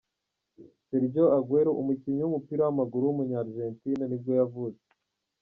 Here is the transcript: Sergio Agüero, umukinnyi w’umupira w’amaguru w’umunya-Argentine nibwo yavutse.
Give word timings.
Sergio 0.85 1.25
Agüero, 1.37 1.71
umukinnyi 1.81 2.21
w’umupira 2.23 2.61
w’amaguru 2.63 3.03
w’umunya-Argentine 3.05 4.03
nibwo 4.07 4.31
yavutse. 4.39 4.87